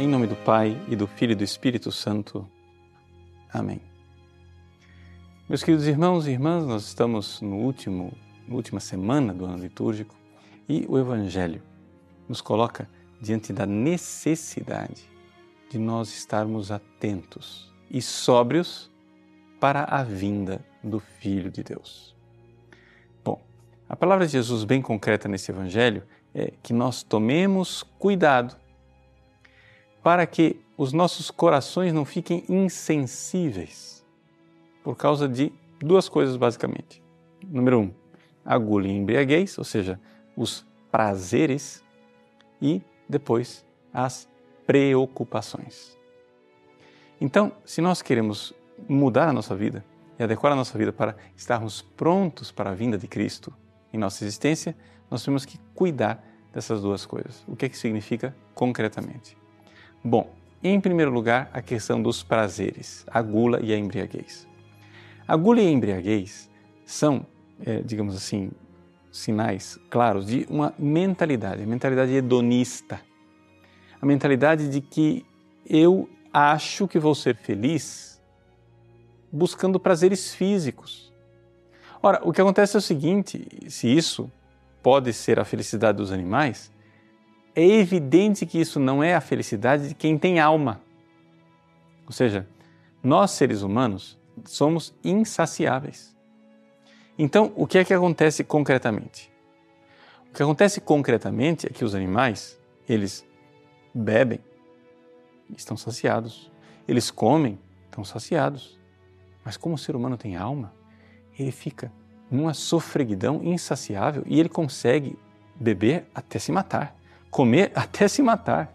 [0.00, 2.48] Em nome do Pai e do Filho e do Espírito Santo.
[3.52, 3.82] Amém.
[5.46, 8.10] Meus queridos irmãos e irmãs, nós estamos no último,
[8.48, 10.14] na última semana do ano litúrgico
[10.66, 11.60] e o Evangelho
[12.26, 12.88] nos coloca
[13.20, 15.02] diante da necessidade
[15.68, 18.90] de nós estarmos atentos e sóbrios
[19.60, 22.16] para a vinda do Filho de Deus.
[23.22, 23.38] Bom,
[23.86, 26.02] a palavra de Jesus, bem concreta nesse Evangelho,
[26.34, 28.56] é que nós tomemos cuidado
[30.02, 34.04] para que os nossos corações não fiquem insensíveis
[34.82, 37.02] por causa de duas coisas, basicamente.
[37.46, 37.90] Número um,
[38.44, 40.00] a gula e embriaguez, ou seja,
[40.36, 41.84] os prazeres,
[42.60, 44.28] e depois as
[44.66, 45.96] preocupações.
[47.20, 48.54] Então, se nós queremos
[48.88, 49.84] mudar a nossa vida
[50.18, 53.52] e adequar a nossa vida para estarmos prontos para a vinda de Cristo
[53.92, 54.76] em nossa existência,
[55.10, 57.44] nós temos que cuidar dessas duas coisas.
[57.48, 59.36] O que, é que significa concretamente?
[60.02, 64.48] Bom, em primeiro lugar, a questão dos prazeres, a gula e a embriaguez.
[65.28, 66.50] A gula e a embriaguez
[66.84, 67.26] são,
[67.64, 68.50] é, digamos assim,
[69.12, 73.00] sinais claros de uma mentalidade, a mentalidade hedonista.
[74.00, 75.26] A mentalidade de que
[75.66, 78.20] eu acho que vou ser feliz
[79.30, 81.12] buscando prazeres físicos.
[82.02, 84.30] Ora, o que acontece é o seguinte: se isso
[84.82, 86.72] pode ser a felicidade dos animais,
[87.54, 90.80] é evidente que isso não é a felicidade de quem tem alma.
[92.06, 92.46] Ou seja,
[93.02, 96.16] nós seres humanos somos insaciáveis.
[97.18, 99.30] Então, o que é que acontece concretamente?
[100.30, 103.26] O que acontece concretamente é que os animais, eles
[103.92, 104.40] bebem,
[105.56, 106.50] estão saciados.
[106.86, 108.78] Eles comem, estão saciados.
[109.44, 110.72] Mas como o ser humano tem alma,
[111.38, 111.92] ele fica
[112.30, 115.18] numa sofreguidão insaciável e ele consegue
[115.56, 116.99] beber até se matar
[117.30, 118.74] comer até se matar.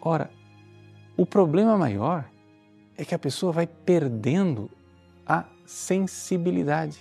[0.00, 0.30] Ora,
[1.16, 2.24] o problema maior
[2.96, 4.70] é que a pessoa vai perdendo
[5.26, 6.98] a sensibilidade.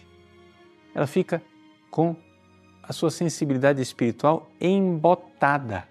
[0.94, 1.42] Ela fica
[1.92, 2.16] com
[2.82, 5.88] a sua sensibilidade espiritual embotada.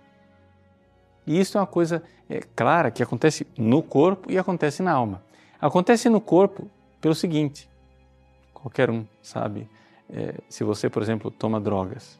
[1.26, 5.22] E isso é uma coisa é, clara que acontece no corpo e acontece na alma.
[5.60, 6.70] Acontece no corpo
[7.00, 7.68] pelo seguinte:
[8.52, 9.68] qualquer um sabe,
[10.08, 12.18] é, se você, por exemplo, toma drogas,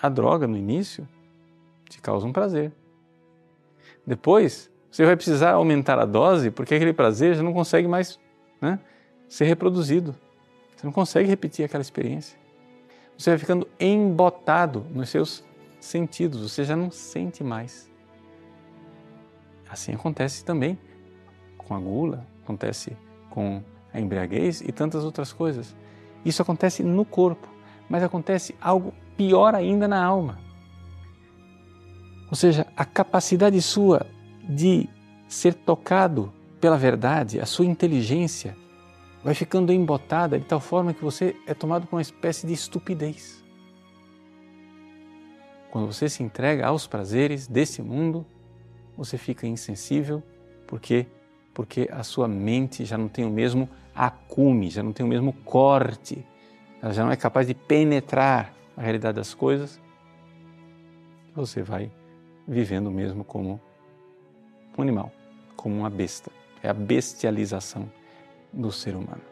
[0.00, 1.08] a droga no início
[1.88, 2.72] te causa um prazer.
[4.06, 8.18] Depois, você vai precisar aumentar a dose porque aquele prazer já não consegue mais
[8.60, 8.78] né,
[9.28, 10.14] ser reproduzido.
[10.76, 12.38] Você não consegue repetir aquela experiência.
[13.16, 15.44] Você vai ficando embotado nos seus
[15.80, 17.90] sentidos, você já não sente mais.
[19.68, 20.78] Assim acontece também
[21.56, 22.96] com a gula, acontece
[23.30, 25.74] com a embriaguez e tantas outras coisas.
[26.24, 27.48] Isso acontece no corpo,
[27.88, 30.38] mas acontece algo pior ainda na alma.
[32.28, 34.06] Ou seja, a capacidade sua
[34.48, 34.88] de
[35.28, 38.56] ser tocado pela verdade, a sua inteligência
[39.22, 43.44] vai ficando embotada de tal forma que você é tomado por uma espécie de estupidez.
[45.70, 48.24] Quando você se entrega aos prazeres desse mundo,
[48.96, 50.22] você fica insensível,
[50.66, 51.06] porque
[51.52, 55.32] porque a sua mente já não tem o mesmo acume, já não tem o mesmo
[55.32, 56.22] corte,
[56.82, 59.80] ela já não é capaz de penetrar a realidade das coisas,
[61.34, 61.90] você vai
[62.46, 63.60] vivendo mesmo como
[64.76, 65.12] um animal,
[65.56, 66.30] como uma besta.
[66.62, 67.90] É a bestialização
[68.52, 69.22] do ser humano.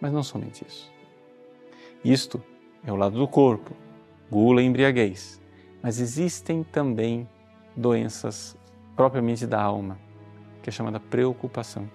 [0.00, 0.92] Mas não somente isso.
[2.04, 2.42] Isto
[2.84, 3.74] é o lado do corpo,
[4.30, 5.40] gula e embriaguez.
[5.82, 7.28] Mas existem também
[7.76, 8.56] doenças
[8.96, 9.98] propriamente da alma,
[10.62, 11.90] que é chamada preocupação.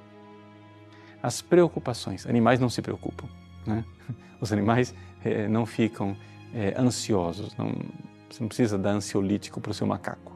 [1.22, 3.28] As preocupações, animais não se preocupam,
[3.69, 3.85] né?
[4.41, 4.94] Os animais
[5.24, 6.16] é, não ficam
[6.53, 7.56] é, ansiosos.
[7.56, 7.72] Não,
[8.30, 10.34] você não precisa dar ansiolítico para o seu macaco.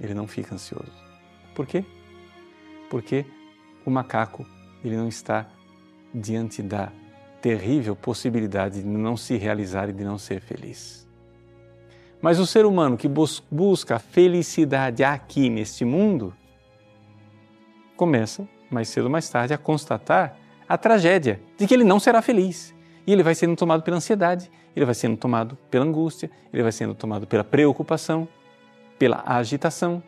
[0.00, 0.92] Ele não fica ansioso.
[1.54, 1.84] Por quê?
[2.90, 3.24] Porque
[3.84, 4.46] o macaco
[4.84, 5.46] ele não está
[6.14, 6.90] diante da
[7.40, 11.06] terrível possibilidade de não se realizar e de não ser feliz.
[12.20, 16.32] Mas o ser humano que bus busca a felicidade aqui neste mundo
[17.96, 20.38] começa, mais cedo ou mais tarde, a constatar
[20.72, 22.74] a tragédia de que ele não será feliz
[23.06, 26.72] e ele vai sendo tomado pela ansiedade, ele vai sendo tomado pela angústia, ele vai
[26.72, 28.26] sendo tomado pela preocupação,
[28.98, 30.02] pela agitação.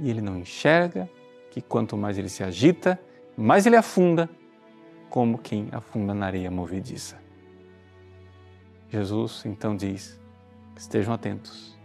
[0.00, 1.10] E ele não enxerga
[1.50, 2.96] que quanto mais ele se agita,
[3.36, 4.30] mais ele afunda,
[5.10, 7.18] como quem afunda na areia movediça.
[8.88, 10.20] Jesus então diz:
[10.76, 11.76] estejam atentos,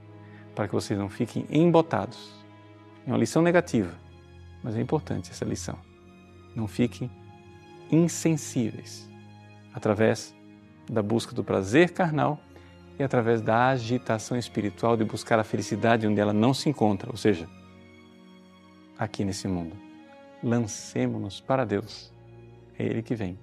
[0.54, 2.32] para que vocês não fiquem embotados.
[3.08, 3.98] É uma lição negativa,
[4.62, 5.80] mas é importante essa lição.
[6.56, 7.10] Não fiquem
[7.94, 9.10] insensíveis
[9.74, 10.36] através
[10.90, 12.40] da busca do prazer carnal
[12.98, 17.18] e através da agitação espiritual de buscar a felicidade onde ela não se encontra, ou
[17.18, 17.48] seja,
[18.98, 19.76] aqui nesse mundo.
[20.44, 22.12] Lancemo-nos para Deus.
[22.78, 23.40] É Ele que vem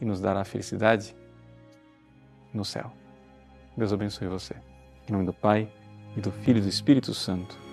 [0.00, 1.16] e nos dará a felicidade
[2.52, 2.92] no céu.
[3.76, 4.54] Deus abençoe você.
[5.08, 5.72] Em nome do Pai,
[6.16, 7.67] e do Filho e do Espírito Santo.